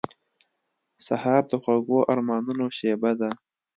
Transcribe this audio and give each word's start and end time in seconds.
سهار 1.05 1.43
د 1.51 1.53
خوږو 1.61 1.99
ارمانونو 2.11 2.65
شېبه 2.77 3.11
ده. 3.19 3.29